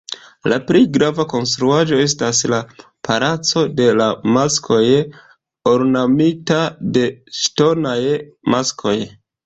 La 0.51 0.55
plej 0.69 0.79
grava 0.93 1.25
konstruaĵo 1.33 1.99
estas 2.05 2.39
la 2.53 2.61
"palaco 3.09 3.65
de 3.81 3.87
la 4.01 4.09
maskoj", 4.39 4.83
ornamita 5.77 6.61
de 6.99 7.09
ŝtonaj 7.45 7.99
maskoj. 8.55 9.01